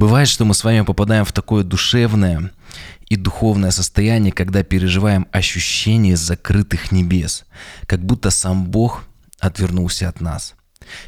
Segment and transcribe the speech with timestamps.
[0.00, 2.52] Бывает, что мы с вами попадаем в такое душевное
[3.10, 7.44] и духовное состояние, когда переживаем ощущение закрытых небес,
[7.84, 9.04] как будто сам Бог
[9.40, 10.54] отвернулся от нас.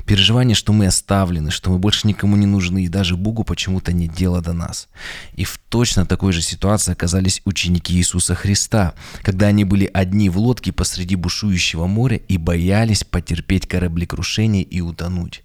[0.04, 4.12] Переживание, что мы оставлены, что мы больше никому не нужны, и даже Богу почему-то нет
[4.12, 4.90] дела до нас.
[5.33, 10.37] И в точно такой же ситуации оказались ученики Иисуса Христа, когда они были одни в
[10.37, 15.45] лодке посреди бушующего моря и боялись потерпеть кораблекрушение и утонуть.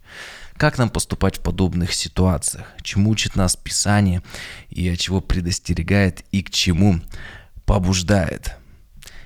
[0.57, 2.65] Как нам поступать в подобных ситуациях?
[2.81, 4.23] Чему учит нас Писание
[4.69, 6.99] и от чего предостерегает и к чему
[7.65, 8.55] побуждает?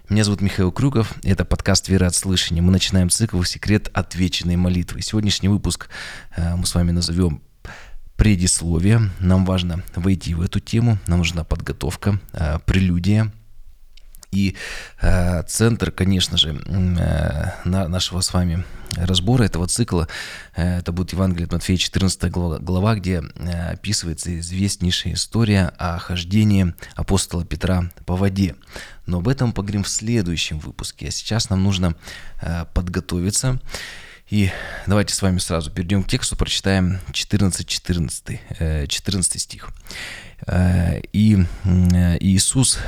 [0.09, 2.61] Меня зовут Михаил Крюков, это подкаст «Вера от слышания».
[2.61, 5.01] Мы начинаем цикл «Секрет отвеченной молитвы».
[5.01, 5.87] Сегодняшний выпуск
[6.35, 7.41] э, мы с вами назовем
[8.17, 9.09] предисловие.
[9.21, 13.31] Нам важно войти в эту тему, нам нужна подготовка, э, прелюдия–
[14.31, 14.55] и
[15.02, 18.63] э, центр, конечно же, э, на, нашего с вами
[18.95, 20.07] разбора этого цикла,
[20.55, 25.98] э, это будет Евангелие от Матфея, 14 глава, глава где э, описывается известнейшая история о
[25.98, 28.55] хождении апостола Петра по воде.
[29.05, 31.10] Но об этом поговорим в следующем выпуске.
[31.10, 31.95] А сейчас нам нужно
[32.41, 33.60] э, подготовиться.
[34.29, 34.49] И
[34.88, 38.40] давайте с вами сразу перейдем к тексту, прочитаем 14, 14,
[38.88, 39.70] 14 стих.
[40.48, 42.79] Э, и э, Иисус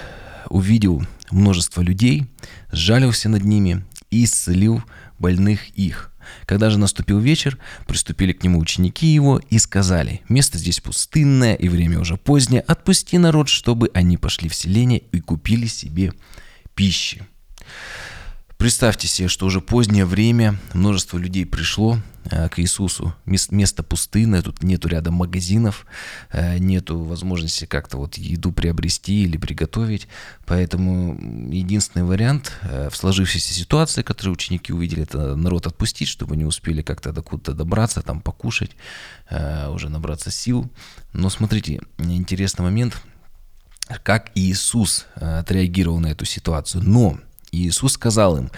[0.50, 2.28] увидел множество людей,
[2.72, 4.84] сжалился над ними и исцелил
[5.20, 6.12] больных их.
[6.46, 11.68] Когда же наступил вечер, приступили к нему ученики его и сказали, «Место здесь пустынное, и
[11.68, 16.14] время уже позднее, отпусти народ, чтобы они пошли в селение и купили себе
[16.76, 17.24] пищи».
[18.58, 22.00] Представьте себе, что уже позднее время, множество людей пришло
[22.32, 23.14] э, к Иисусу.
[23.26, 25.86] Место пустынное, тут нету рядом магазинов,
[26.32, 30.08] э, нету возможности как-то вот еду приобрести или приготовить.
[30.46, 31.20] Поэтому
[31.52, 36.82] единственный вариант э, в сложившейся ситуации, которую ученики увидели, это народ отпустить, чтобы не успели
[36.82, 38.72] как-то докуда-то добраться, там покушать,
[39.70, 40.72] уже набраться сил.
[41.12, 43.02] Но смотрите, интересный момент,
[44.04, 46.84] как Иисус отреагировал на эту ситуацию.
[46.84, 47.20] Но
[47.58, 48.52] Иисус сказал им,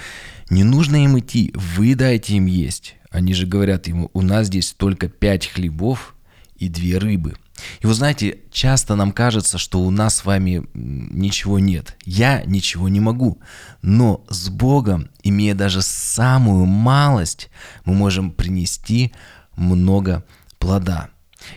[0.50, 2.96] не нужно им идти, вы дайте им есть.
[3.10, 6.16] Они же говорят ему, у нас здесь только пять хлебов
[6.58, 7.36] и две рыбы.
[7.80, 11.96] И вы знаете, часто нам кажется, что у нас с вами ничего нет.
[12.06, 13.40] Я ничего не могу.
[13.82, 17.50] Но с Богом, имея даже самую малость,
[17.86, 19.14] мы можем принести
[19.56, 20.26] много
[20.60, 21.10] плода.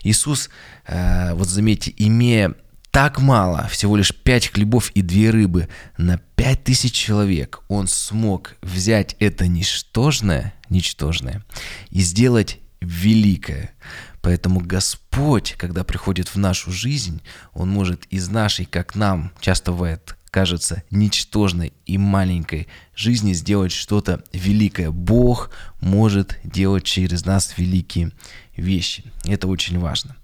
[0.02, 0.50] Иисус,
[0.86, 2.54] э, вот заметьте, имея
[2.90, 8.56] так мало, всего лишь пять хлебов и две рыбы на пять тысяч человек, он смог
[8.62, 11.44] взять это ничтожное, ничтожное
[11.90, 13.72] и сделать великое.
[14.20, 17.22] Поэтому Господь, когда приходит в нашу жизнь,
[17.52, 24.22] Он может из нашей, как нам часто бывает, кажется ничтожной и маленькой жизни сделать что-то
[24.32, 24.90] великое.
[24.90, 25.50] Бог
[25.80, 28.12] может делать через нас великие
[28.58, 29.04] вещи.
[29.24, 30.16] Это очень важно.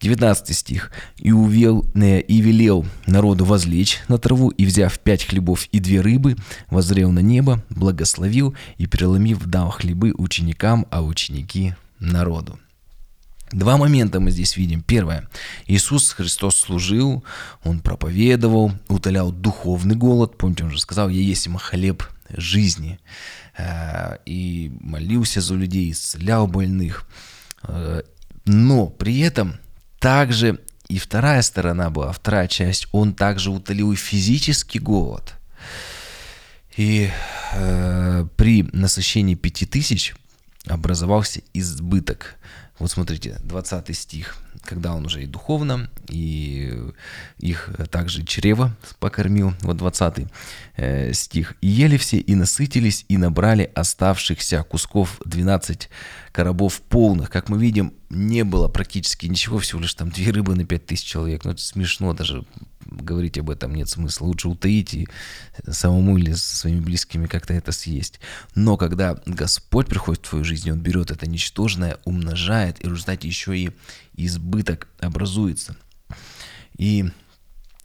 [0.00, 0.92] 19 стих.
[1.16, 6.00] «И, увел, э, и велел народу возлечь на траву, и, взяв пять хлебов и две
[6.00, 6.36] рыбы,
[6.68, 12.58] возрел на небо, благословил и, переломив, дал хлебы ученикам, а ученики народу».
[13.52, 14.80] Два момента мы здесь видим.
[14.80, 15.28] Первое.
[15.66, 17.24] Иисус Христос служил,
[17.64, 20.38] Он проповедовал, утолял духовный голод.
[20.38, 22.04] Помните, Он же сказал, «Я есть им хлеб
[22.36, 23.00] жизни».
[23.58, 27.06] Э, и молился за людей, исцелял больных.
[28.44, 29.56] Но при этом
[29.98, 30.58] также
[30.90, 35.34] и вторая сторона была, вторая часть, Он также утолил и физический голод.
[36.76, 37.10] И
[37.52, 40.14] э, при насыщении пяти тысяч
[40.66, 42.34] образовался избыток.
[42.80, 46.74] Вот смотрите, 20 стих, когда он уже и духовно, и
[47.38, 49.52] их также чрево покормил.
[49.60, 50.26] Вот 20
[50.76, 51.56] э, стих.
[51.60, 55.90] «И ели все, и насытились, и набрали оставшихся кусков 12
[56.32, 57.28] коробов полных».
[57.28, 61.44] Как мы видим, не было практически ничего, всего лишь там две рыбы на 5000 человек.
[61.44, 62.46] Ну, это смешно даже
[62.90, 64.26] говорить об этом нет смысла.
[64.26, 65.08] Лучше утаить и
[65.68, 68.20] самому или со своими близкими как-то это съесть.
[68.54, 73.28] Но когда Господь приходит в твою жизнь, Он берет это ничтожное, умножает, и в результате
[73.28, 73.70] еще и
[74.14, 75.76] избыток образуется.
[76.76, 77.10] И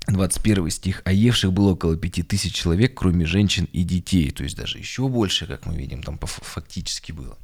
[0.08, 1.02] 21 стих.
[1.06, 4.32] «А евших было около пяти тысяч человек, кроме женщин и детей».
[4.32, 7.38] То есть даже еще больше, как мы видим, там фактически было.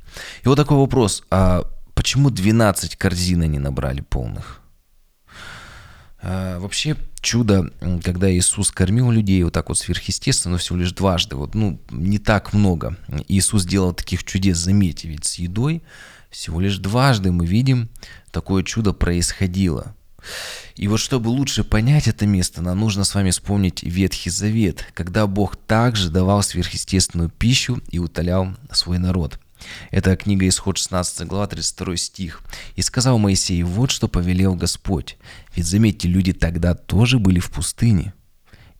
[0.44, 1.24] И вот такой вопрос.
[1.31, 4.61] А почему 12 корзин они набрали полных?
[6.21, 7.71] А, вообще чудо,
[8.03, 12.53] когда Иисус кормил людей вот так вот сверхъестественно, всего лишь дважды, вот, ну, не так
[12.53, 12.97] много.
[13.27, 15.81] Иисус делал таких чудес, заметьте, ведь с едой
[16.29, 17.89] всего лишь дважды мы видим,
[18.31, 19.95] такое чудо происходило.
[20.75, 25.27] И вот чтобы лучше понять это место, нам нужно с вами вспомнить Ветхий Завет, когда
[25.27, 29.39] Бог также давал сверхъестественную пищу и утолял свой народ.
[29.92, 32.42] Это книга Исход 16 глава 32 стих.
[32.75, 35.18] «И сказал Моисей, вот что повелел Господь.
[35.56, 38.13] Ведь заметьте, люди тогда тоже были в пустыне,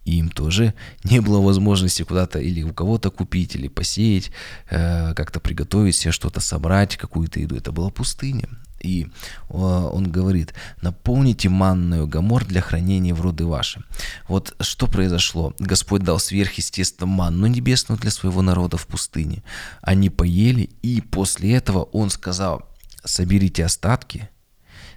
[0.06, 4.32] и им тоже не было возможности куда-то или у кого-то купить, или посеять,
[4.70, 7.56] э, как-то приготовить себе что-то, собрать какую-то еду.
[7.56, 8.48] Это была пустыня.
[8.80, 9.08] И э,
[9.50, 13.84] он говорит, наполните манную гамор для хранения в роды ваши.
[14.28, 15.54] Вот что произошло?
[15.60, 19.44] Господь дал сверхъестественно манну небесную для своего народа в пустыне.
[19.82, 22.68] Они поели, и после этого он сказал,
[23.04, 24.30] соберите остатки,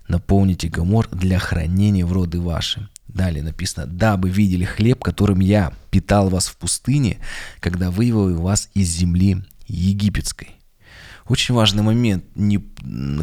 [0.09, 2.89] наполните гамор для хранения в роды ваши.
[3.15, 7.19] Далее написано, дабы видели хлеб, которым я питал вас в пустыне,
[7.61, 10.49] когда вывел вас из земли египетской.
[11.29, 12.59] Очень важный момент, не,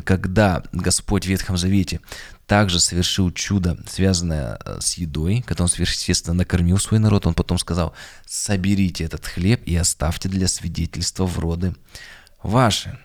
[0.03, 1.99] когда Господь в Ветхом Завете
[2.47, 7.59] также совершил чудо, связанное э, с едой, когда Он сверхъестественно накормил свой народ, Он потом
[7.59, 7.93] сказал,
[8.25, 11.75] соберите этот хлеб и оставьте для свидетельства в роды
[12.41, 12.97] ваши.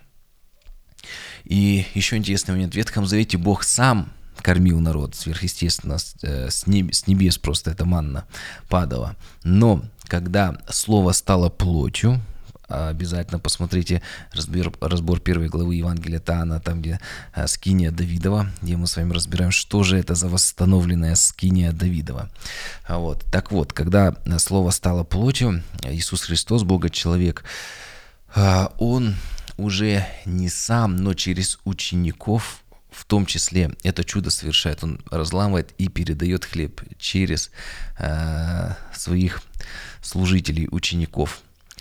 [1.44, 4.12] И еще интересный момент, в Ветхом Завете Бог сам
[4.42, 8.24] кормил народ сверхъестественно, э, с небес просто эта манна
[8.68, 9.16] падала.
[9.44, 12.20] Но когда слово стало плотью,
[12.68, 14.02] обязательно посмотрите
[14.32, 17.00] разбор, разбор первой главы Евангелия Таана, там, где
[17.32, 22.30] а, скиния Давидова, где мы с вами разбираем, что же это за восстановленная скиния Давидова.
[22.88, 23.24] Вот.
[23.30, 27.44] Так вот, когда слово стало плотью, Иисус Христос, Бога-человек,
[28.34, 29.14] а, Он
[29.56, 32.62] уже не сам, но через учеников
[32.96, 34.82] в том числе это чудо совершает.
[34.82, 37.50] Он разламывает и передает хлеб через
[37.98, 39.42] э, своих
[40.02, 41.40] служителей, учеников,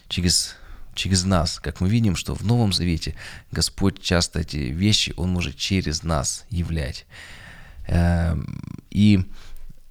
[0.09, 0.55] через
[0.93, 3.15] через нас, как мы видим, что в Новом Завете
[3.51, 7.05] Господь часто эти вещи, Он может через нас являть.
[7.87, 9.25] Эм, и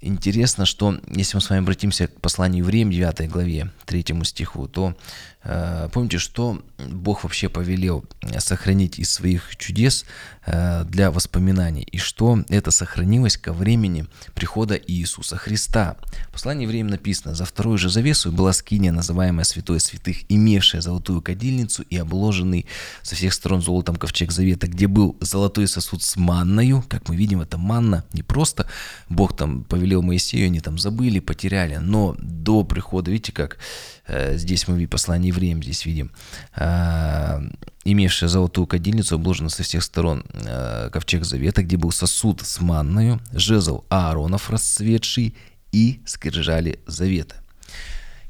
[0.00, 4.97] интересно, что если мы с вами обратимся к посланию Евреям 9 главе, 3 стиху, то
[4.97, 8.05] Э, помните, что Бог вообще повелел
[8.38, 10.05] сохранить из своих чудес
[10.46, 15.96] э, для воспоминаний, и что это сохранилось ко времени прихода Иисуса Христа.
[16.29, 21.20] В послании время написано, «За вторую же завесу была скиния, называемая Святой Святых, имевшая золотую
[21.20, 22.67] кадильницу и обложенный
[23.02, 26.85] со всех сторон золотом ковчег завета, где был золотой сосуд с манною».
[26.88, 28.67] Как мы видим, это манна не просто
[29.08, 33.58] Бог там повелел Моисею, они там забыли, потеряли, но до прихода, видите, как
[34.04, 36.11] Э, здесь мы в послании евреям здесь видим,
[36.56, 37.41] э,
[37.85, 43.21] имевшая золотую кадильницу, обложена со всех сторон э, ковчег завета, где был сосуд с манною,
[43.33, 45.35] жезл Ааронов расцветший
[45.73, 47.37] и скрижали завета.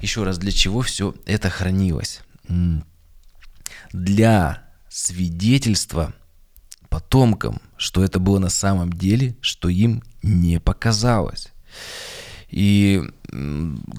[0.01, 2.21] Еще раз, для чего все это хранилось?
[3.93, 6.15] Для свидетельства
[6.89, 11.49] потомкам, что это было на самом деле, что им не показалось.
[12.55, 13.03] И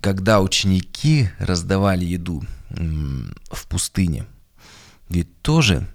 [0.01, 4.27] когда ученики раздавали еду в пустыне,
[5.09, 5.85] ведь тоже,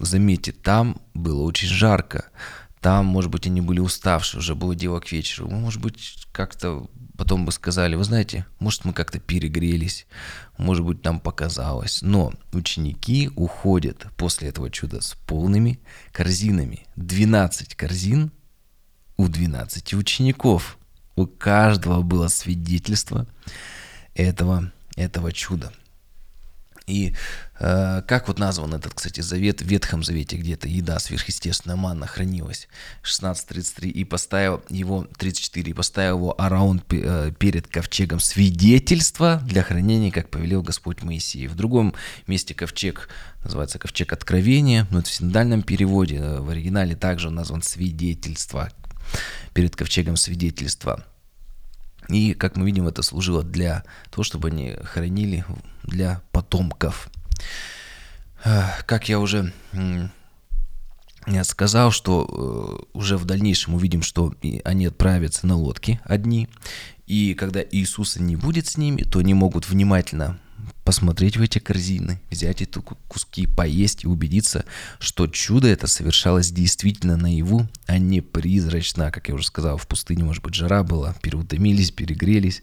[0.00, 2.24] заметьте, там было очень жарко.
[2.80, 5.50] Там, может быть, они были уставшие, уже было дело к вечеру.
[5.50, 6.88] Может быть, как-то
[7.18, 10.06] потом бы сказали, вы знаете, может, мы как-то перегрелись,
[10.56, 12.00] может быть, нам показалось.
[12.00, 15.78] Но ученики уходят после этого чуда с полными
[16.12, 16.86] корзинами.
[16.96, 18.32] 12 корзин
[19.18, 20.78] у 12 учеников–
[21.20, 23.26] у каждого было свидетельство
[24.14, 25.72] этого, этого чуда.
[26.90, 27.14] И
[27.60, 32.06] э, как вот назван этот, кстати, завет в Ветхом Завете, где то еда сверхъестественная манна
[32.06, 32.68] хранилась,
[33.04, 40.10] 16.33, и поставил его, 34, и поставил его Араон э, перед ковчегом свидетельства для хранения,
[40.10, 41.46] как повелел Господь Моисей.
[41.46, 41.94] В другом
[42.26, 43.08] месте ковчег
[43.44, 48.70] называется ковчег откровения, но это в синодальном переводе, э, в оригинале также назван свидетельство,
[49.54, 51.04] перед ковчегом свидетельства.
[52.08, 55.44] И, как мы видим, это служило для того, чтобы они хранили
[55.84, 57.10] для потомков.
[58.42, 59.52] Как я уже
[61.44, 66.48] сказал, что э, уже в дальнейшем увидим, что они отправятся на лодке одни,
[67.06, 70.38] и когда Иисуса не будет с ними, то они могут внимательно
[70.84, 74.64] посмотреть в эти корзины, взять эти куски, поесть и убедиться,
[74.98, 79.10] что чудо это совершалось действительно наяву, а не призрачно.
[79.10, 82.62] Как я уже сказал, в пустыне, может быть, жара была, переутомились, перегрелись.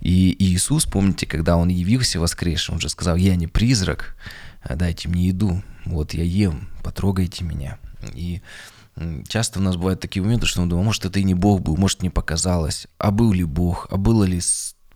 [0.00, 4.16] И Иисус, помните, когда Он явился воскресшим, Он же сказал, я не призрак,
[4.62, 7.78] а дайте мне еду, вот я ем, потрогайте меня.
[8.14, 8.40] И
[9.28, 11.76] Часто у нас бывают такие моменты, что мы думаем, может, это и не Бог был,
[11.76, 12.88] может, не показалось.
[12.98, 13.86] А был ли Бог?
[13.90, 14.40] А было ли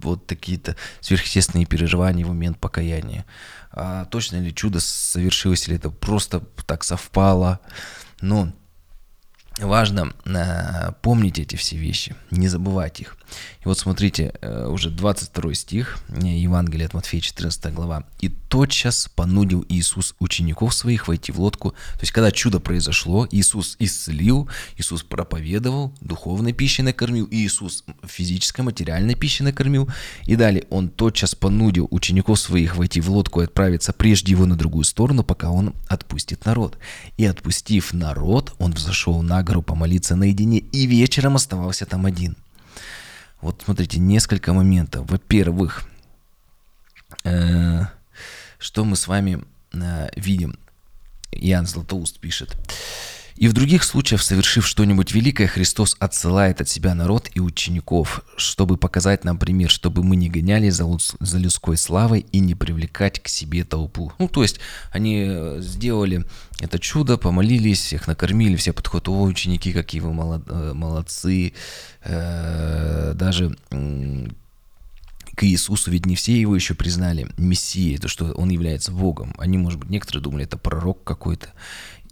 [0.03, 3.25] вот такие-то сверхъестественные переживания в момент покаяния.
[3.71, 7.61] А точно ли чудо совершилось, или это просто так совпало.
[8.21, 8.53] Но
[9.59, 13.17] важно э, помнить эти все вещи, не забывать их.
[13.65, 18.05] И вот смотрите, э, уже 22 стих, э, Евангелие от Матфея, 14 глава.
[18.21, 21.71] «И тотчас понудил Иисус учеников своих войти в лодку».
[21.71, 29.15] То есть, когда чудо произошло, Иисус исцелил, Иисус проповедовал, духовной пищей накормил, Иисус физической, материальной
[29.15, 29.89] пищей накормил.
[30.27, 34.57] И далее Он тотчас понудил учеников своих войти в лодку и отправиться прежде его на
[34.57, 36.79] другую сторону, пока Он отпустит народ.
[37.17, 42.37] И отпустив народ, Он взошел на гору помолиться наедине и вечером оставался там один.
[43.41, 45.11] Вот смотрите, несколько моментов.
[45.11, 45.85] Во-первых,
[47.25, 47.83] э,
[48.59, 50.59] что мы с вами э, видим?
[51.33, 52.57] Иоанн Златоуст пишет.
[53.37, 58.77] И в других случаях, совершив что-нибудь великое, Христос отсылает от себя народ и учеников, чтобы
[58.77, 60.87] показать нам пример, чтобы мы не гоняли за,
[61.21, 64.12] за людской славой и не привлекать к себе толпу.
[64.19, 64.61] Ну, то есть
[64.93, 66.25] они э, сделали
[66.62, 71.55] это чудо, помолились, их накормили, все подходят, о, ученики, какие вы э, молодцы,
[72.05, 73.57] э, даже
[75.47, 79.35] Иисусу, ведь не все его еще признали Мессией, то, что он является Богом.
[79.39, 81.53] Они, может быть, некоторые думали, это пророк какой-то.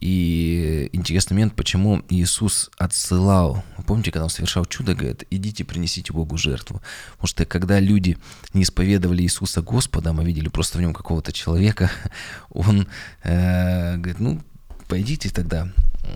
[0.01, 6.39] И интересный момент, почему Иисус отсылал, помните, когда он совершал чудо, говорит, идите принесите Богу
[6.39, 6.81] жертву.
[7.13, 8.17] Потому что когда люди
[8.55, 11.91] не исповедовали Иисуса Господом, а видели просто в нем какого-то человека,
[12.51, 12.89] он
[13.25, 14.41] э, говорит, ну,
[14.89, 15.69] пойдите тогда,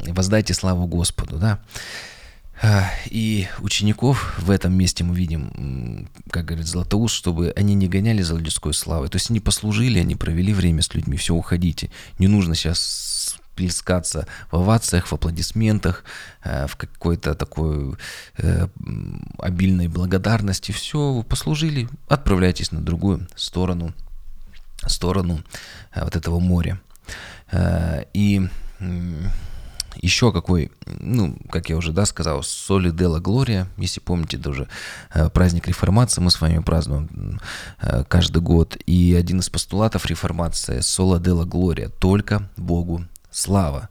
[0.06, 1.60] воздайте славу Господу, да.
[3.10, 8.36] И учеников в этом месте мы видим, как говорит Златоуст, чтобы они не гоняли за
[8.36, 9.08] людской славой.
[9.08, 11.90] То есть они послужили, они провели время с людьми, все, уходите.
[12.18, 16.04] Не нужно сейчас плескаться в овациях, в аплодисментах,
[16.42, 17.96] э, в какой-то такой
[18.38, 18.68] э,
[19.38, 20.72] обильной благодарности.
[20.72, 23.94] Все, вы послужили, отправляйтесь на другую сторону,
[24.86, 25.42] сторону
[25.94, 26.80] э, вот этого моря.
[28.14, 28.48] И
[29.96, 34.68] еще какой, ну, как я уже, да, сказал, Соли Дела Глория, если помните, тоже
[35.32, 37.40] праздник реформации мы с вами празднуем
[38.08, 38.76] каждый год.
[38.86, 43.88] И один из постулатов реформации– Сола Дела Глория, только Богу слава.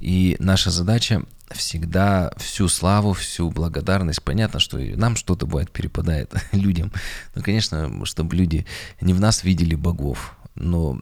[0.00, 4.22] И наша задача всегда всю славу, всю благодарность.
[4.22, 6.92] Понятно, что нам что-то бывает перепадает людям.
[7.34, 8.66] Ну, конечно, чтобы люди
[9.00, 11.00] не в нас видели богов, но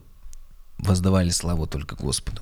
[0.77, 2.41] воздавали славу только Господу.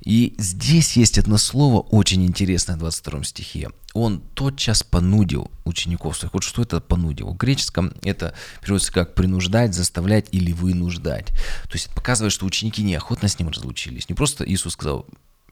[0.00, 3.70] И здесь есть одно слово очень интересное в 22 стихе.
[3.92, 6.32] Он тотчас понудил учеников своих.
[6.32, 7.32] Вот что это понудил?
[7.32, 11.26] В греческом это переводится как принуждать, заставлять или вынуждать.
[11.26, 14.08] То есть это показывает, что ученики неохотно с ним разлучились.
[14.08, 15.06] Не просто Иисус сказал,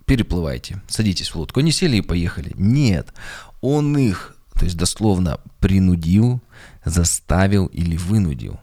[0.07, 1.61] переплывайте, садитесь в лодку.
[1.61, 2.53] Они сели и поехали.
[2.57, 3.13] Нет,
[3.61, 6.41] он их, то есть дословно принудил,
[6.85, 8.59] заставил или вынудил.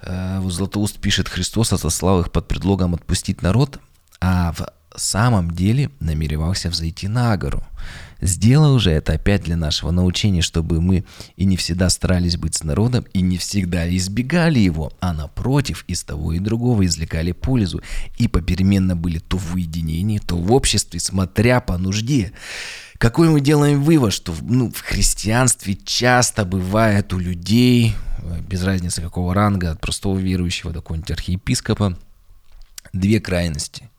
[0.00, 3.78] Э, вот Златоуст пишет, Христос отослал их под предлогом отпустить народ,
[4.20, 4.66] а в
[4.96, 7.64] самом деле намеревался взойти на гору.
[8.20, 11.04] Сделал же это опять для нашего научения, чтобы мы
[11.36, 16.04] и не всегда старались быть с народом, и не всегда избегали его, а напротив, из
[16.04, 17.82] того и другого извлекали пользу,
[18.16, 22.32] и попеременно были то в уединении, то в обществе, смотря по нужде.
[22.96, 27.94] Какой мы делаем вывод, что ну, в христианстве часто бывает у людей,
[28.48, 31.98] без разницы какого ранга, от простого верующего до какого-нибудь архиепископа,
[32.92, 33.90] две крайности.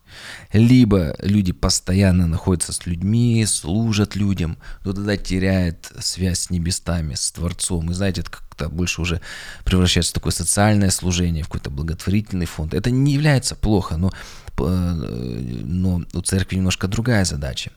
[0.52, 7.32] Либо люди постоянно находятся с людьми, служат людям, но тогда теряет связь с небесами, с
[7.32, 7.90] Творцом.
[7.90, 9.20] И знаете, это как-то больше уже
[9.64, 12.74] превращается в такое социальное служение, в какой-то благотворительный фонд.
[12.74, 14.12] Это не является плохо, но,
[14.58, 17.72] но у церкви немножко другая задача.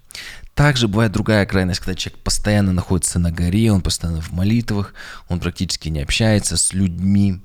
[0.54, 4.94] Также бывает другая крайность, когда человек постоянно находится на горе, он постоянно в молитвах,
[5.28, 7.42] он практически не общается с людьми,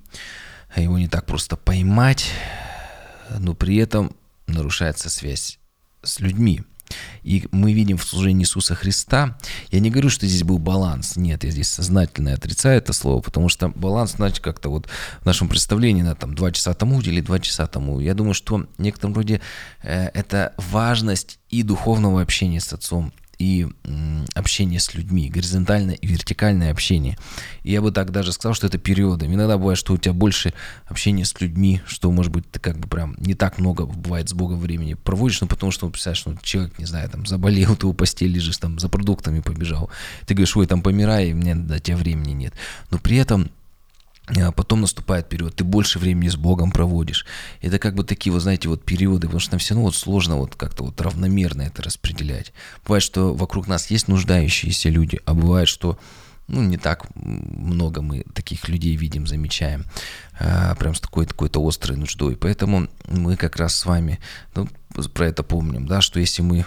[0.76, 2.26] его не так просто поймать,
[3.38, 5.58] но при этом нарушается связь
[6.02, 6.62] с людьми.
[7.22, 9.38] И мы видим в служении Иисуса Христа,
[9.70, 13.48] я не говорю, что здесь был баланс, нет, я здесь сознательно отрицаю это слово, потому
[13.48, 14.88] что баланс, значит, как-то вот
[15.22, 18.00] в нашем представлении на там два часа тому или два часа тому.
[18.00, 19.40] Я думаю, что в некотором роде
[19.82, 23.66] э, это важность и духовного общения с Отцом, и
[24.34, 27.18] общение с людьми, горизонтальное и вертикальное общение.
[27.62, 29.26] И я бы так даже сказал, что это периоды.
[29.26, 30.54] Иногда бывает, что у тебя больше
[30.86, 34.34] общения с людьми, что, может быть, ты как бы прям не так много бывает с
[34.34, 37.86] Богом времени проводишь, ну, потому что, ну, представляешь, ну, человек, не знаю, там, заболел, ты
[37.86, 39.90] у постели лежишь, там, за продуктами побежал.
[40.26, 42.54] Ты говоришь, ой, там, помирай, мне до тебя времени нет.
[42.90, 43.50] Но при этом
[44.26, 47.26] а потом наступает период, ты больше времени с Богом проводишь.
[47.60, 50.36] Это как бы такие, вот знаете, вот периоды, потому что нам все равно вот сложно
[50.36, 52.52] вот как-то вот равномерно это распределять.
[52.84, 55.98] Бывает, что вокруг нас есть нуждающиеся люди, а бывает, что
[56.46, 59.84] ну, не так много мы таких людей видим, замечаем,
[60.38, 62.36] а, прям с такой какой-то острой нуждой.
[62.36, 64.20] Поэтому мы как раз с вами
[64.54, 64.68] ну,
[65.14, 66.64] про это помним, да, что если мы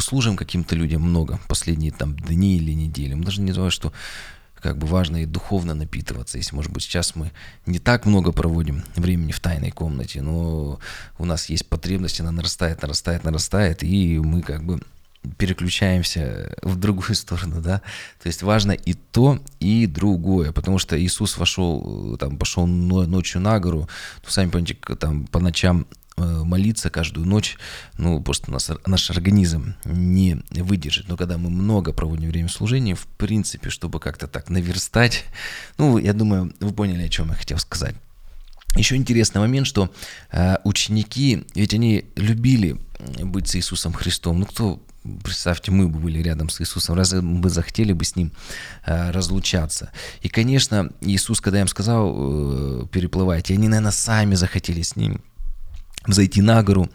[0.00, 3.14] служим каким-то людям много, последние там дни или недели.
[3.14, 3.92] Мы должны не забывать, что
[4.64, 6.38] как бы важно и духовно напитываться.
[6.38, 7.32] Если, может быть, сейчас мы
[7.66, 10.80] не так много проводим времени в тайной комнате, но
[11.18, 14.80] у нас есть потребность, она нарастает, нарастает, нарастает, и мы как бы
[15.36, 17.82] переключаемся в другую сторону, да.
[18.22, 23.60] То есть важно и то, и другое, потому что Иисус вошел, там, пошел ночью на
[23.60, 23.86] гору,
[24.22, 27.56] ну, сами понимаете, там по ночам Э, молиться каждую ночь,
[27.98, 31.08] ну, просто нас, наш организм не выдержит.
[31.08, 35.24] Но когда мы много проводим время в служении, в принципе, чтобы как-то так наверстать,
[35.78, 37.96] ну, я думаю, вы поняли, о чем я хотел сказать.
[38.76, 39.92] Еще интересный момент, что
[40.32, 42.80] э, ученики, ведь они любили
[43.20, 44.40] быть с Иисусом Христом.
[44.40, 44.82] Ну, кто
[45.22, 48.32] представьте, мы бы были рядом с Иисусом, разве мы захотели бы с Ним
[48.86, 49.90] э, разлучаться?
[50.22, 55.22] И, конечно, Иисус, когда им сказал, э, переплывайте, они, наверное, сами захотели с Ним
[56.06, 56.88] зайти на гору.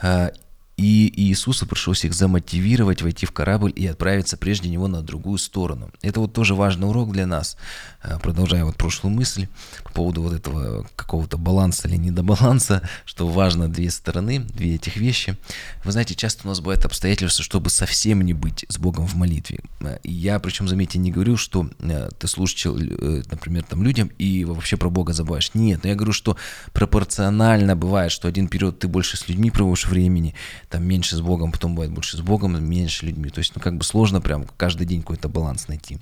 [0.00, 0.32] А,
[0.76, 5.90] и Иисусу пришлось их замотивировать войти в корабль и отправиться прежде него на другую сторону.
[6.02, 7.56] Это вот тоже важный урок для нас.
[8.00, 9.48] А, продолжая вот прошлую мысль
[9.82, 15.38] по поводу вот этого какого-то баланса или недобаланса, что важно две стороны, две этих вещи.
[15.82, 19.60] Вы знаете, часто у нас бывает обстоятельства, чтобы совсем не быть с Богом в молитве.
[20.04, 21.70] Я, причем, заметьте, не говорю, что
[22.18, 25.50] ты служишь, э, например, там людям и вообще про Бога забываешь.
[25.54, 26.36] Нет, но я говорю, что
[26.74, 30.34] пропорционально бывает, что один период ты больше с людьми проводишь времени,
[30.68, 33.30] там меньше с Богом, потом бывает больше с Богом, меньше людьми.
[33.30, 35.98] То есть, ну, как бы сложно прям каждый день какой-то баланс найти.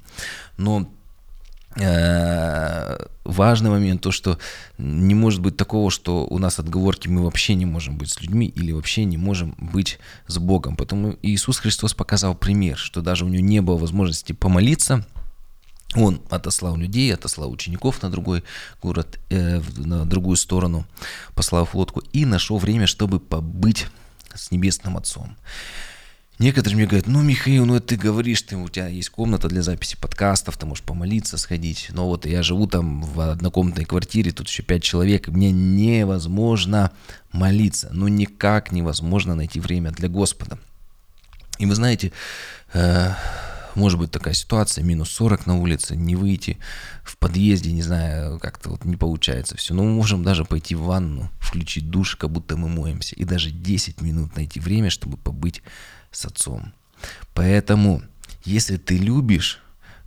[0.57, 0.96] Но э,
[1.77, 4.39] важный момент то, что
[4.79, 8.47] не может быть такого, что у нас отговорки мы вообще не можем быть с людьми
[8.47, 10.77] или вообще не можем быть с Богом.
[10.77, 15.05] Поэтому Иисус Христос показал пример, что даже у него не было возможности помолиться,
[15.95, 18.43] он отослал людей, отослал учеников на другой
[18.83, 20.87] город, э, на другую сторону,
[21.35, 23.87] послал лодку и нашел время, чтобы побыть
[24.35, 25.37] с Небесным Отцом.
[26.39, 29.97] Некоторые мне говорят, ну, Михаил, ну ты говоришь, ты, у тебя есть комната для записи
[29.97, 31.89] подкастов, ты можешь помолиться, сходить.
[31.93, 36.93] Но вот я живу там в однокомнатной квартире, тут еще пять человек, и мне невозможно
[37.33, 37.89] молиться.
[37.93, 40.59] Ну, никак невозможно найти время для Господа.
[41.59, 42.13] И вы знаете,
[42.75, 43.13] э,
[43.75, 46.59] может быть такая ситуация, минус 40 на улице, не выйти
[47.03, 49.73] в подъезде, не знаю, как-то вот не получается все.
[49.73, 53.51] Но мы можем даже пойти в ванну, включить душ, как будто мы моемся, и даже
[53.51, 55.63] 10 минут найти время, чтобы побыть
[56.17, 56.73] с отцом.
[57.35, 58.03] Поэтому,
[58.45, 59.61] если ты любишь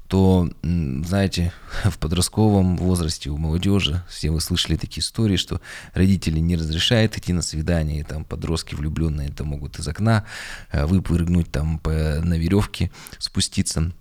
[0.08, 5.62] то, знаете, в подростковом возрасте у молодежи, все вы слышали такие истории, что
[5.94, 10.26] родители не разрешают идти на свидание, и там подростки влюбленные это могут из окна
[10.72, 13.92] э, выпрыгнуть там по, на веревке, спуститься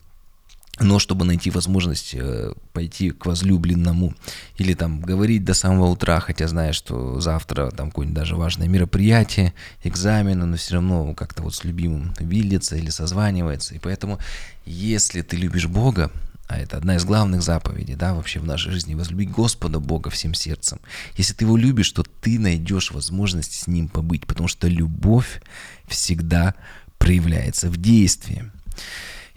[0.81, 4.15] но чтобы найти возможность э, пойти к возлюбленному
[4.57, 9.55] или там говорить до самого утра, хотя знаешь, что завтра там какое-нибудь даже важное мероприятие,
[9.83, 13.75] экзамен, но все равно как-то вот с любимым видится или созванивается.
[13.75, 14.19] И поэтому,
[14.65, 16.11] если ты любишь Бога,
[16.49, 20.33] а это одна из главных заповедей, да, вообще в нашей жизни, возлюбить Господа Бога всем
[20.33, 20.81] сердцем.
[21.17, 25.43] Если ты его любишь, то ты найдешь возможность с ним побыть, потому что любовь
[25.87, 26.55] всегда
[26.97, 28.51] проявляется в действии.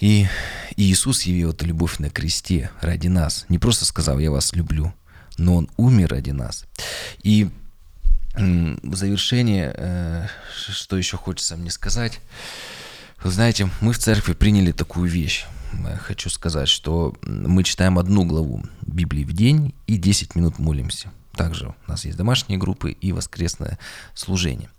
[0.02, 0.28] И
[0.76, 3.46] Иисус явил эту любовь на кресте ради нас.
[3.50, 4.94] Не просто сказал «я вас люблю»,
[5.38, 6.66] но Он умер ради нас.
[7.24, 7.50] И
[8.34, 12.20] в завершение, э, что еще хочется мне сказать,
[13.24, 15.46] вы знаете, мы в церкви приняли такую вещь.
[16.02, 21.12] Хочу сказать, что мы читаем одну главу Библии в день и 10 минут молимся.
[21.34, 23.78] Также у нас есть домашние группы и воскресное
[24.16, 24.70] служение.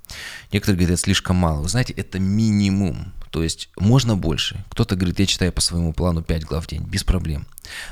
[0.52, 1.62] Некоторые говорят, это слишком мало.
[1.62, 3.12] Вы знаете, это минимум.
[3.30, 4.62] То есть можно больше.
[4.70, 7.46] Кто-то говорит, я читаю по своему плану 5 глав в день, без проблем.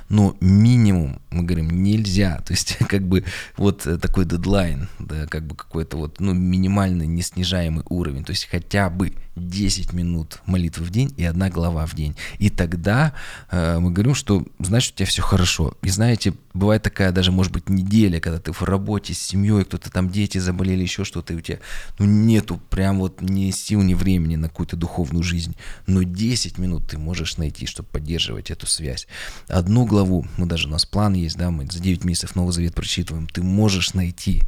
[0.09, 2.43] Но минимум, мы говорим, нельзя.
[2.47, 3.25] То есть как бы
[3.57, 8.25] вот такой дедлайн, да, как бы какой-то вот ну, минимальный неснижаемый уровень.
[8.25, 12.17] То есть хотя бы 10 минут молитвы в день и одна глава в день.
[12.39, 13.15] И тогда
[13.51, 15.75] э, мы говорим, что значит у тебя все хорошо.
[15.83, 19.91] И знаете, бывает такая даже, может быть, неделя, когда ты в работе с семьей, кто-то
[19.91, 21.61] там дети заболели, еще что-то, и у тебя
[21.99, 25.57] ну, нету прям вот ни сил, ни времени на какую-то духовную жизнь.
[25.87, 29.07] Но 10 минут ты можешь найти, чтобы поддерживать эту связь.
[29.49, 32.75] Одну главу, мы даже у нас план есть, да, мы за 9 месяцев Новый Завет
[32.75, 34.43] прочитываем, ты можешь найти.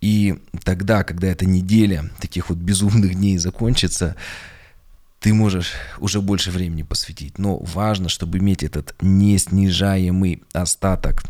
[0.00, 4.16] И тогда, когда эта неделя таких вот безумных дней закончится,
[5.20, 7.38] ты можешь уже больше времени посвятить.
[7.38, 11.22] Но важно, чтобы иметь этот неснижаемый остаток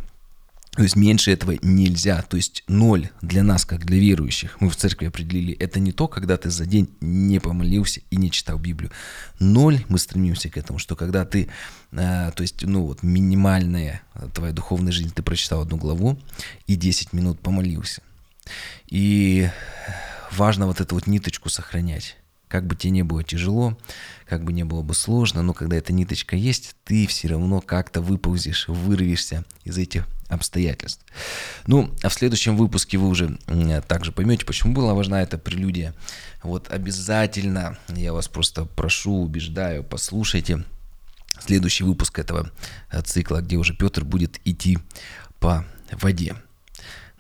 [0.75, 2.23] то есть меньше этого нельзя.
[2.23, 6.09] То есть ноль для нас, как для верующих, мы в церкви определили, это не то,
[6.09, 8.91] когда ты за день не помолился и не читал Библию.
[9.39, 11.49] Ноль, мы стремимся к этому, что когда ты,
[11.93, 14.01] э, то есть, ну вот, минимальная
[14.33, 16.19] твоя духовная жизнь, ты прочитал одну главу
[16.67, 18.01] и 10 минут помолился.
[18.87, 19.51] И
[20.31, 22.17] важно вот эту вот ниточку сохранять
[22.53, 23.79] как бы тебе не было тяжело,
[24.29, 28.03] как бы не было бы сложно, но когда эта ниточка есть, ты все равно как-то
[28.03, 31.03] выползешь, вырвешься из этих обстоятельств.
[31.67, 33.39] Ну, а в следующем выпуске вы уже
[33.89, 35.95] также поймете, почему была важна эта прелюдия.
[36.43, 40.63] Вот обязательно, я вас просто прошу, убеждаю, послушайте
[41.41, 42.51] следующий выпуск этого
[42.91, 44.79] э, цикла, где уже Петр будет идти
[45.41, 46.37] по воде.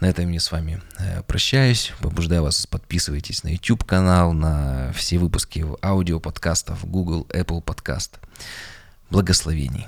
[0.02, 1.92] На этом я с вами э, прощаюсь.
[2.00, 8.18] Побуждаю вас, подписывайтесь на YouTube канал, на все выпуски аудиоподкастов, Google, Apple подкаст.
[9.10, 9.86] Благословений.